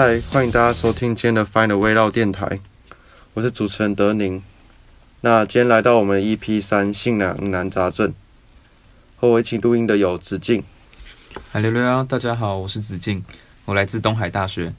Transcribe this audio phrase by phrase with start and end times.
[0.00, 2.60] 嗨，欢迎大家收听今天的 Find a Way 绕电台，
[3.34, 4.40] 我是主持人德宁。
[5.22, 8.14] 那今天来到我们 EP 三信仰疑难杂症，
[9.16, 10.62] 和我一起录音的有子敬，
[11.50, 13.24] 嗨，六六幺，大家好，我是子敬，
[13.64, 14.72] 我来自东海大学。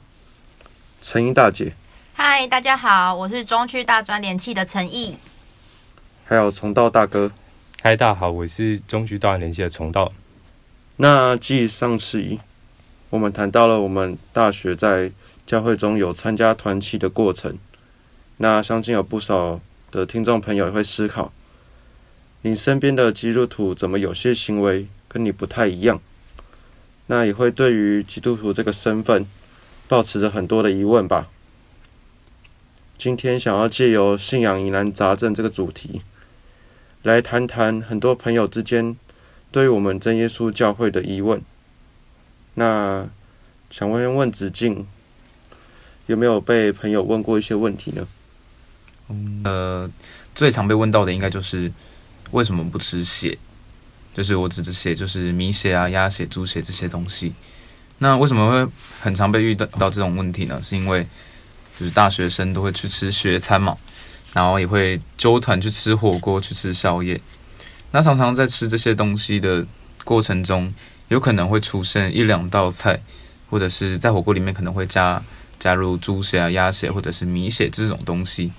[1.02, 1.74] 陈英大姐，
[2.14, 5.18] 嗨，大家好，我是中区大专联系的陈毅。
[6.24, 7.30] 还有重道大哥。
[7.82, 10.12] 嗨，大家好，我是中区大联系的重道。
[10.96, 12.38] 那继上次
[13.10, 15.10] 我们谈到了我们大学在
[15.44, 17.58] 教会中有参加团契的过程，
[18.36, 19.60] 那相信有不少
[19.90, 21.32] 的听众朋友也会思考，
[22.42, 26.00] 你身边的基督徒怎么有些行为跟你不太一样？
[27.08, 29.26] 那也会对于基督徒这个身份，
[29.88, 31.28] 抱持着很多的疑问吧。
[32.96, 36.02] 今天想要借由信仰疑难杂症这个主题，
[37.02, 38.96] 来谈谈很多朋友之间
[39.50, 41.42] 对于我们真耶稣教会的疑问。
[42.54, 43.06] 那
[43.70, 44.86] 想问问子敬，
[46.06, 48.06] 有没有被朋友问过一些问题呢？
[49.08, 49.90] 嗯，呃，
[50.34, 51.72] 最常被问到的应该就是
[52.32, 53.36] 为什么不吃血？
[54.12, 57.32] 就是我指的血，就是米血啊、鸭血、猪血这些东西。
[57.98, 60.60] 那为什么会很常被遇到到这种问题呢？
[60.62, 61.06] 是因为
[61.78, 63.76] 就是大学生都会去吃学餐嘛，
[64.32, 67.20] 然后也会揪团去吃火锅、去吃宵夜。
[67.92, 69.64] 那常常在吃这些东西的
[70.04, 70.72] 过程中，
[71.10, 72.98] 有可能会出现一两道菜，
[73.50, 75.22] 或者是在火锅里面可能会加
[75.58, 78.50] 加入猪血啊、鸭血或者是米血这种东西。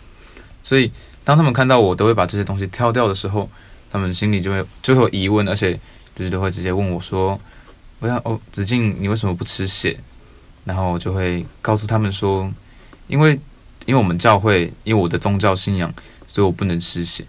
[0.63, 0.91] 所以
[1.23, 3.49] 当他们看到我都会把这些东西挑掉的时候，
[3.91, 5.73] 他们心里就会就会有疑问，而且
[6.15, 7.39] 就是都会直接问我说
[7.99, 9.99] ：“我想哦，子敬，你为什么不吃血？”
[10.63, 12.51] 然后我就会告诉他们说。
[13.07, 13.37] 因为，
[13.85, 15.93] 因为我们教会，因为我的宗教信仰，
[16.27, 17.25] 所以我不能吃血。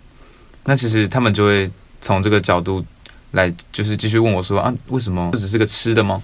[0.64, 1.68] 那其实他们就会
[2.00, 2.84] 从这个角度
[3.32, 6.22] 来，就是继续问我说啊，为什么不只是个吃的吗？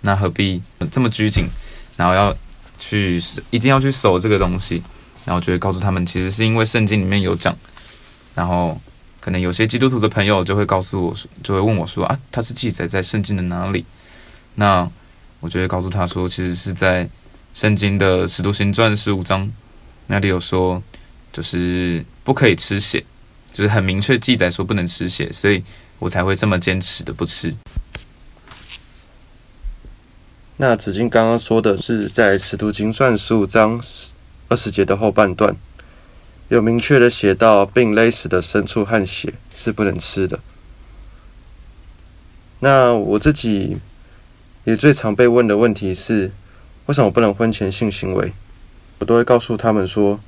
[0.00, 1.46] 那何必这么拘谨，
[1.96, 2.34] 然后要
[2.78, 3.20] 去
[3.50, 4.82] 一定要去守这个东西？
[5.24, 7.56] 然后就会告诉他们，其实是因为圣经里面有讲。
[8.34, 8.80] 然后
[9.20, 13.84] 可能有些基督徒的朋友就会告诉我，就会问我说啊，它是记载在圣经的哪里？
[14.54, 14.88] 那
[15.40, 17.08] 我就会告诉他说，其实是在。
[17.54, 19.46] 圣经的使徒行传十五章
[20.06, 20.82] 那里有说，
[21.34, 23.04] 就是不可以吃血，
[23.52, 25.62] 就是很明确记载说不能吃血，所以
[26.02, 27.54] 我才会这么坚持的不吃。
[30.56, 33.80] 那子敬刚刚说的是在使徒行传十五章
[34.48, 35.56] 二十节的后半段，
[36.48, 40.38] 有明确的写到，并勒死的牲畜和血是不能吃的。
[42.60, 43.76] 那我自己
[44.64, 46.30] 也最常被问的问题是。
[46.86, 48.32] 为什么不能婚前性行为？
[48.98, 50.18] 我都会告诉他们说，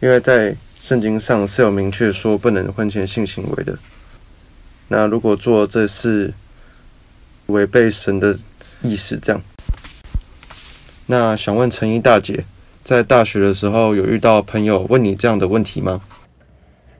[0.00, 3.78] 因为在圣经上是有明确说不能婚前性行为的。
[4.92, 6.34] 那如果做这事
[7.46, 8.36] 违背神的
[8.82, 9.40] 意思，这样。
[11.06, 12.44] 那想问陈一大姐，
[12.84, 16.02] 在大学的时候有遇到朋友问你这样的问题吗？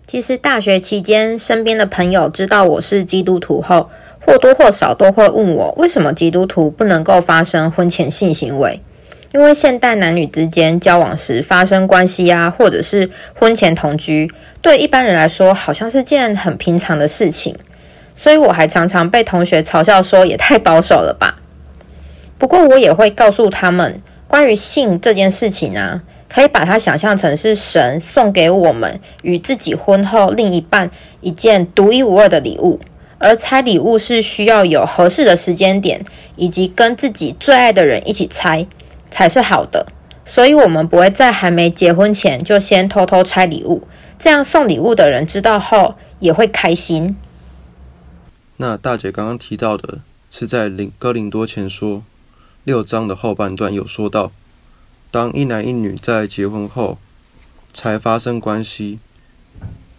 [0.06, 3.90] 其实大学期间，身边的朋友知道我是基督徒后，
[4.24, 8.80] 或多或少都会问我，为什么基督徒不能够发生婚前性行为？
[9.34, 14.32] 因为现代男女之间交往时发生关系啊，或者是婚前同居，
[14.62, 17.54] 对一般人来说好像是件很平常的事情，
[18.22, 21.40] 所以我还常常被同学嘲笑说也太保守了吧。
[22.38, 30.88] 不过我也会告诉他们，关于性这件事情啊，可以把它想象成是神送给我们与自己婚后另一半
[31.20, 32.78] 一件独一无二的礼物，
[33.18, 36.04] 而拆礼物是需要有合适的时间点，
[36.36, 38.64] 以及跟自己最爱的人一起拆。
[39.10, 39.84] 才是好的，
[40.24, 43.82] 所以我们不会在还没结婚前就先偷偷拆礼物，
[44.16, 47.16] 这样送礼物的人知道后也会开心。
[48.62, 49.98] 那大姐刚刚提到的
[50.30, 51.98] 是在《林哥林多前说》
[52.62, 54.30] 六章的后半段有说到，
[55.10, 56.96] 当一男一女在结婚后
[57.74, 59.00] 才发生关系，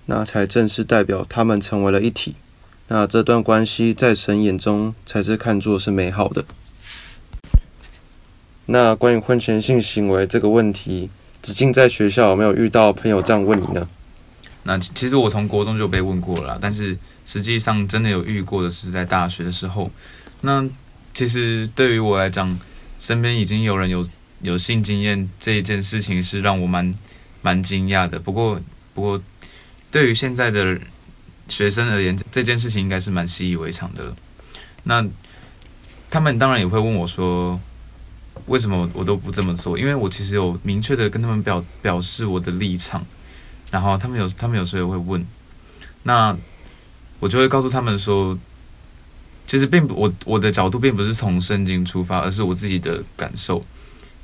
[0.06, 2.36] 那才正式代表他们成为了一体。
[2.88, 6.46] 那这段关系在神眼中才是看作是美好的。
[8.68, 11.10] 那关于婚前性行为这个问题，
[11.42, 13.90] 子敬在学校有没有遇到朋友这样问你呢？
[14.64, 19.92] 那其实我从国中就被问过了，但是实际上真的有遇过的是在大学的时候。
[20.42, 20.66] 那
[21.14, 22.60] 其实对于我来讲，
[23.00, 24.08] 身边已经有人有
[24.42, 26.94] 有性经验这一件事情是让我蛮
[27.42, 28.20] 蛮惊讶的。
[28.20, 28.60] 不过
[28.94, 29.22] 不过，
[29.92, 30.80] 对于现在的
[31.48, 34.16] 学生而言，这件事情应该是蛮习以为常的了。
[34.84, 35.06] 那
[36.10, 37.60] 他们当然也会问我说。
[38.48, 39.78] 为什么我都不这么做？
[39.80, 43.06] 因为我其实有明确的跟他们表表示我的立场，
[43.74, 45.26] 然后他们有他们有时候会问，
[46.04, 46.38] 那
[47.20, 48.38] 我就会告诉他们说，
[49.48, 53.58] 其实并不我我的角度并不是从圣经出发，而是我自己的感受。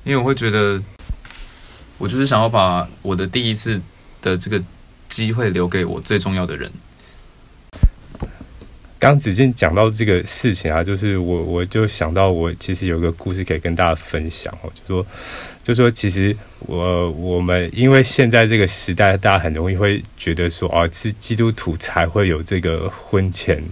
[0.04, 0.82] 因因为我会觉得，
[2.00, 3.80] 我就是想要把我的第一次
[4.24, 4.60] 的这个
[5.08, 6.72] 机会留给我最重要的人。
[9.00, 15.08] 刚子健讲到这个事情啊，就是我我就想到我其实有个故事可以跟大家分享哦，就说
[15.64, 23.64] 就说其实我我们因为现在这个时代，大家很容易会觉得说哦，是基督徒才会有这个婚前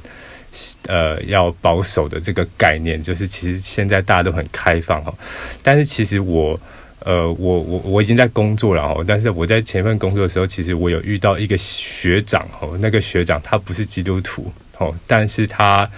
[0.87, 5.13] 呃要保守的这个概念，就是其实现在大家都很开放哈，
[5.61, 6.57] 但是其实我
[6.99, 14.49] 呃我我我已经在工作了哦，但是我在前份工作的时候，其实我有遇到一个学长哦，那个学长他不是基督徒。
[14.79, 15.89] 哦，但是他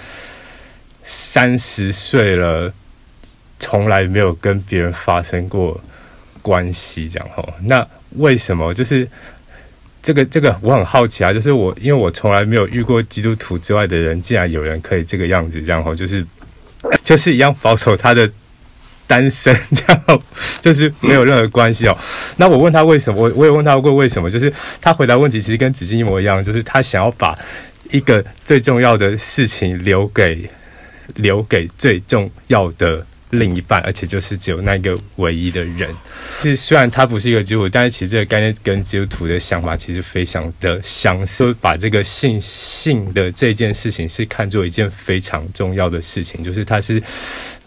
[1.04, 2.72] 三十岁了，
[3.60, 5.80] 从来没有跟别人发生过
[6.42, 7.54] 关系，这样哦。
[7.64, 8.74] 那为什么？
[8.74, 9.08] 就是
[10.02, 11.34] 这个这个，我很好奇啊。
[11.34, 16.26] 就是我，因为我从来没有遇过基督徒之外的人，竟然有人可以这个样子，这样哦，就是
[17.04, 18.32] 就是一样保守他的
[19.06, 20.22] 单身，这样
[20.62, 21.98] 就是没有任何关系哦。
[22.38, 23.22] 那我问他为什么？
[23.22, 24.30] 我我也问他过为什么？
[24.30, 27.38] 就是他回答问题其实跟子金一模一样，就是他想要把。
[27.92, 30.50] 一个最重要的事情留给
[31.16, 35.90] 留给最重要的另一半，而且就是只有那个唯一的人。
[36.40, 41.54] 是虽然他不是一个基督徒，但是其实这个概念跟基督徒的想法其实非常的相似。
[41.62, 47.02] 把这个性性的这件事情是看作一件非常重要的事情，就是它是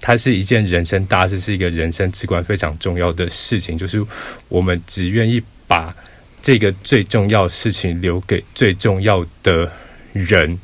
[0.01, 3.77] 它是一件人生大事，是一个人生至关非常重要的事情。
[3.77, 4.05] 就是
[4.49, 5.95] 我们只愿意把
[6.41, 9.71] 这个最重要事情留给最重要的。
[10.13, 10.59] 人，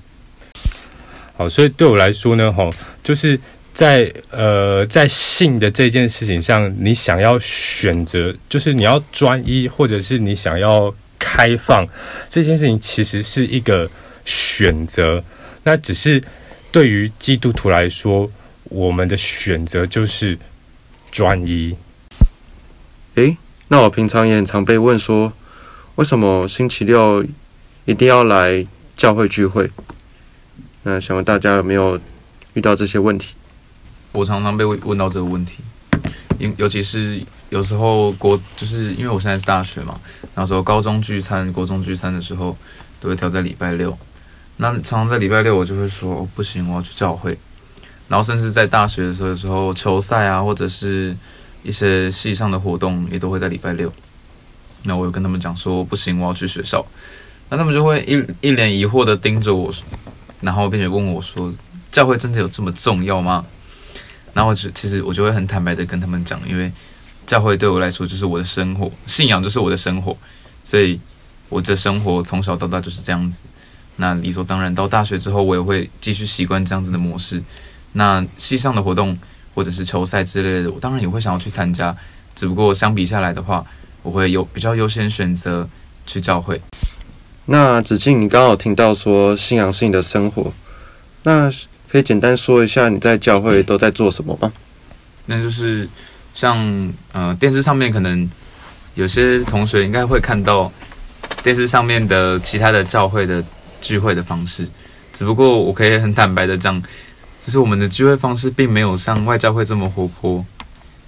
[1.37, 2.71] 好，所以对我来说呢，吼，
[3.03, 3.39] 就是
[3.73, 11.87] 在呃，在性的这件事情上，你想要选择，就是你要专一，或者是你想要开放，
[12.29, 13.91] 这件事情其实是一个
[14.25, 15.25] 选择。
[15.63, 16.23] 那只是
[16.71, 18.31] 对于基督徒来说，
[18.65, 20.39] 我们的选择就是
[21.11, 21.75] 专一。
[23.15, 23.37] 诶，
[23.69, 25.33] 那我平常也很常被问说，
[25.95, 27.25] 为什么星期六
[27.87, 28.67] 一定要来？
[28.99, 29.71] 教会聚会，
[30.83, 31.99] 那想问大家有没有
[32.55, 33.35] 遇到这些问题？
[34.11, 35.59] 我常常被问到这个问题，
[36.37, 40.01] 因尤其是有时候国，就是因为我现在是大学嘛，
[40.35, 42.57] 然后说高中聚餐、国中聚餐的时候，
[43.01, 43.97] 都会挑在礼拜六。
[44.57, 47.39] 那常常在礼拜六，我就会说不行，我要去教会。
[48.09, 51.17] 然后甚至在大学的时候，有时候球赛啊，或者是
[51.63, 53.93] 一些系上的活动，也都会在礼拜六。
[54.83, 56.85] 那我有跟他们讲说不行，我要去学校。
[57.51, 59.73] 那他们就会一一脸疑惑的盯着我，
[60.41, 61.53] 然后并且问我说
[61.91, 63.45] ：“教会真的有这么重要吗？”
[64.35, 66.71] 然后就其实我就会很坦白的跟他们讲，因为
[67.27, 70.17] 教会对我来说就是我的生活，信仰就是我的生活，
[70.63, 71.01] 所以
[71.49, 73.47] 我的生活从小到大就是这样子。
[73.97, 77.43] 那理所当然，到大学之后我也会继续习惯这样子的模式。
[77.93, 79.19] 那系上的活动
[79.55, 81.97] 或者是球赛之类的，我当然也会想要去参加，
[82.37, 83.65] 只不过相比下来的话，
[84.03, 85.69] 我会有比较优先选择
[86.07, 86.61] 去教会。
[87.51, 90.53] 那子静，你刚好听到说信仰是你的生活，
[91.23, 91.51] 那
[91.89, 94.53] 可以简单说一下你在教会都在做什么吗？
[95.25, 95.89] 那就是
[96.35, 98.29] 像呃电视上面可能
[98.97, 100.71] 有些同学应该会看到
[101.43, 103.43] 电视上面的其他的教会的
[103.81, 104.69] 聚会的方式，
[105.15, 106.79] 只不过我可以很坦白的讲，
[107.47, 110.45] 就是我们的聚会方式并没有像外教会这么活泼，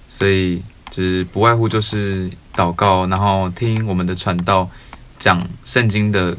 [0.09, 4.67] 所以就是不外乎就是祷告，然后听我们的传道。
[5.21, 6.35] 讲圣经的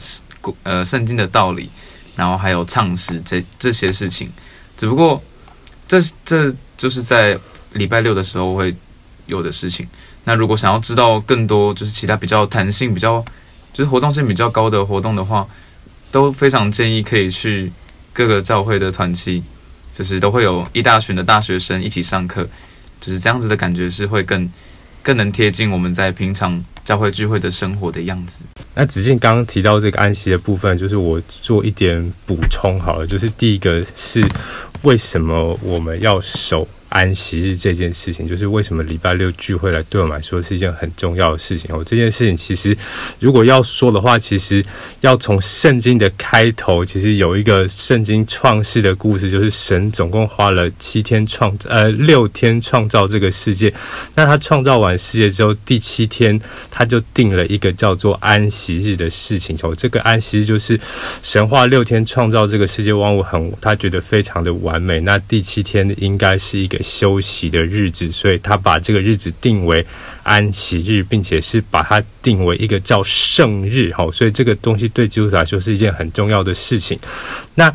[0.64, 1.70] 呃圣经的道理，
[2.16, 4.28] 然后还有唱诗这这些事情，
[4.76, 5.22] 只不过
[5.86, 7.38] 这这就是在
[7.74, 8.74] 礼拜六的时候会
[9.26, 9.86] 有的事情。
[10.24, 13.24] 那如果想要知道更多，就是其他比较弹性、比较
[13.72, 15.46] 就是活动性比较高的活动的话，
[16.10, 17.70] 都非常建议可以去
[18.12, 19.42] 各个教会的团契，
[19.96, 22.48] 就是都会有一大群的大学生一起上课，
[23.00, 24.50] 就是这样子的感觉是会更
[25.02, 28.44] 更能贴近我们在平常教会聚会的生活的样子。
[28.74, 34.24] 那子敬刚刚提到这个安息的部分，就是我做一点补充好了，就是第一个是
[34.82, 36.66] 为什么我们要守。
[36.92, 41.82] 安息日这件事情，就是为什么礼拜六聚会来对我们来说是一件很重要的事情哦。
[41.84, 42.76] 这件事情其实，
[43.18, 44.62] 如果要说的话，其实
[45.00, 53.72] 要从圣经的开头，其实有一个圣经创世的故事，就是神总共花了七天创呃六天创造这个世界。
[54.14, 56.38] 那他创造完世界之后，第七天
[56.70, 59.56] 他就定了一个叫做安息日的事情。
[59.62, 60.78] 哦，这个安息日就是
[61.22, 65.00] 神话六天创造这个世界万物，很他觉得非常的完美。
[65.00, 66.81] 那第七天应该是一个。
[66.82, 69.84] 休息的日子，所以他把这个日子定为
[70.22, 73.92] 安息日，并且是把它定为一个叫圣日。
[73.94, 76.98] 好，所以这个东西对基督徒来说是一件很重要的事情。
[77.54, 77.72] 那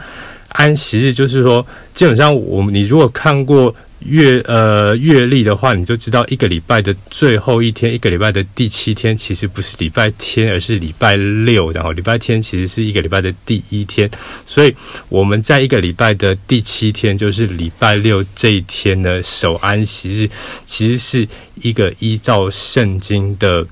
[0.50, 11.72] 安息日就是说，基本上我们你如果看过月呃月历的话，你就知道一个礼拜的最后一天，一个礼拜的第七天，其实不是礼拜天，而是礼拜六。
[11.72, 14.10] 然后礼拜天其实是一个礼拜的第一天，
[14.46, 14.74] 所以
[15.10, 20.30] 我们在一个礼拜的第七天，就是礼拜六这一天的，守安息日，
[20.66, 21.28] 其实是
[21.62, 23.66] 一个依照圣经的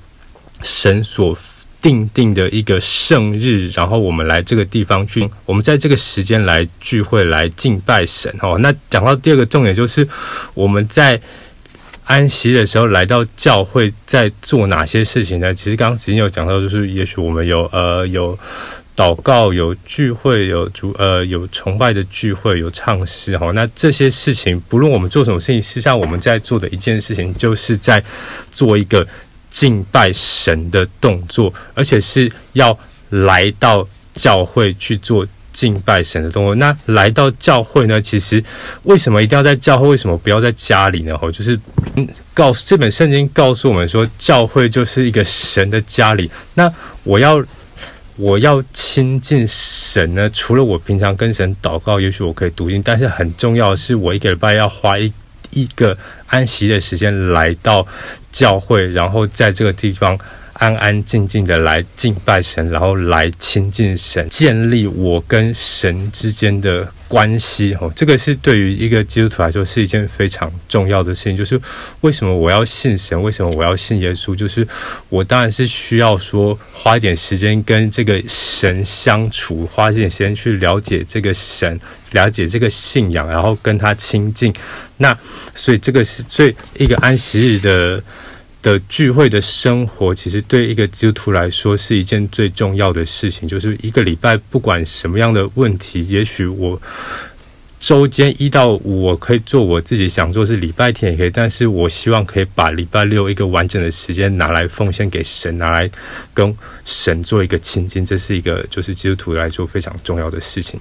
[0.62, 1.36] 神所。
[1.80, 8.56] 定定的一个圣日，然后我们来这个地方去，我们在这个时间来聚会来敬拜神哦。
[8.60, 10.06] 那讲到第二个重点，就是
[10.54, 11.20] 我们在
[12.04, 15.54] 安息的时候来到教会，在做哪些事情呢？
[15.54, 18.36] 其实刚刚已经有讲到，就是也许我们有呃有
[18.96, 23.52] 祷告、有聚会、有主呃有崇拜的聚会、有唱诗哈。
[23.52, 28.02] 那这些事情，不论我们做什么事情，实际上我们在做的一件事情，就是在
[28.52, 29.06] 做一个。
[29.56, 36.54] 敬拜神的动作，而且是要来到教会去做敬拜神的动作。
[36.56, 37.98] 那来到教会呢？
[37.98, 38.44] 其实
[38.82, 39.88] 为什么一定要在教会？
[39.88, 41.18] 为什么不要在家里呢？
[41.22, 41.58] 哦，就是
[42.34, 46.30] 告诉这本圣经告诉我们说，教会就是一个神的家里。
[46.52, 46.70] 那
[47.02, 47.42] 我要
[48.16, 50.28] 我要亲近神呢？
[50.34, 55.10] 除了我平常跟神祷告，也许我可以读经，但是很重要的是，我一个礼拜要花一
[55.56, 55.96] 一个
[56.26, 57.84] 安息的时间来到。
[58.32, 60.18] 教会，然后在这个地方
[60.58, 67.74] 安安静静的来敬拜神，然后来亲近神，建立我跟神之间的关系。
[67.80, 71.36] 哦，这个是对于一个基督徒来说是一件非常重要的事情。
[71.36, 71.60] 就是
[72.00, 73.20] 为什么我要信神？
[73.22, 74.34] 为什么我要信耶稣？
[74.34, 74.66] 就是
[75.08, 81.78] 我当然是需要说花一点时间跟这个神相处，花一点时间去了解这个神，
[82.12, 84.52] 了解这个信仰，然后跟他亲近。
[84.96, 85.16] 那
[85.54, 88.02] 所以这个是最一个安息日的。
[88.66, 93.48] 的聚会的生活，其实对一个基督徒来说是一件最重要的事情。
[93.48, 96.82] 就是一个礼拜，不管什么样的问题，也许我
[97.78, 101.30] 周间一到五我可以做我自己想做，是礼拜天也可以。
[101.30, 105.88] 但是我希望可以把礼拜六一个完整的时间拿来奉献给神，拿来
[106.34, 106.52] 跟
[106.84, 108.04] 神做一个亲近。
[108.04, 110.80] 这是一个就是基督徒来说非常重要的事情。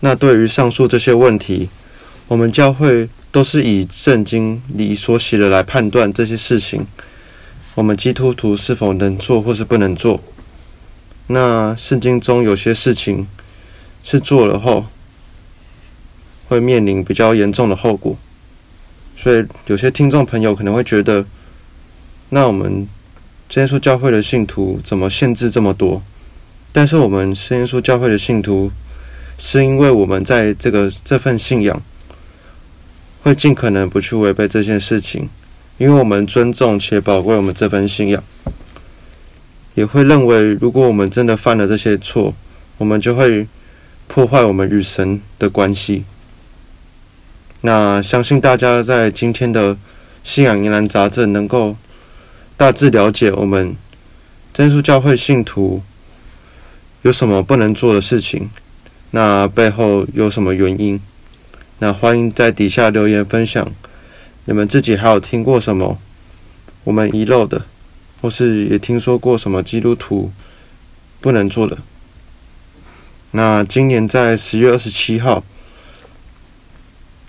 [0.00, 1.68] 那对于上述这些问题，
[2.30, 3.10] 我们教会。
[3.32, 6.84] 都是以圣经里所写的来判断这些事情，
[7.76, 10.20] 我们基督徒是否能做或是不能做。
[11.28, 13.28] 那圣经中有些事情
[14.02, 14.86] 是做了后
[16.48, 18.18] 会面临比较严重的后果，
[19.16, 21.24] 所以有些听众朋友可能会觉得，
[22.30, 22.88] 那我们
[23.54, 26.02] 耶稣教会的信徒怎么限制这么多？
[26.72, 28.72] 但是我们耶稣教会的信徒
[29.38, 31.80] 是因为我们在这个这份信仰。
[33.22, 35.28] 会尽可能不去违背这件事情，
[35.78, 38.22] 因为我们尊重且宝贵我们这份信仰，
[39.74, 42.34] 也会认为如果我们真的犯了这些错，
[42.78, 43.46] 我们就会
[44.08, 46.04] 破坏我们与神的关系。
[47.60, 49.76] 那相信大家在今天的
[50.24, 51.76] 信仰疑难杂症，能够
[52.56, 53.76] 大致了解我们
[54.54, 55.82] 真主教会信徒
[57.02, 58.48] 有什么不能做的事情，
[59.10, 60.98] 那背后有什么原因？
[61.82, 63.66] 那欢迎在底下留言分享，
[64.44, 65.98] 你们自己还有听过什么
[66.84, 67.64] 我们遗漏的，
[68.20, 70.30] 或是也听说过什么基督徒
[71.22, 71.78] 不能做的？
[73.30, 75.42] 那今年在十月二十七号，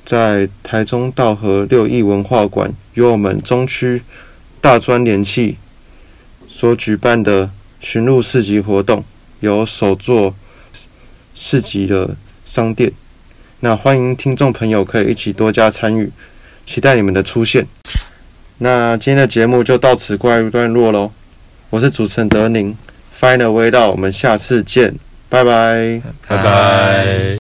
[0.03, 4.01] 在台中道和六艺文化馆，由我们中区
[4.59, 5.55] 大专联系
[6.49, 9.05] 所举办的巡路市集活动，
[9.39, 10.35] 有首座
[11.33, 12.91] 市集的商店。
[13.63, 16.11] 那欢迎听众朋友可以一起多加参与，
[16.65, 17.67] 期待你们的出现。
[18.57, 21.11] 那今天的节目就到此告一段落喽。
[21.69, 22.75] 我是主持人德宁
[23.19, 24.95] ，Final 味道，我们下次见，
[25.29, 27.40] 拜拜，拜拜。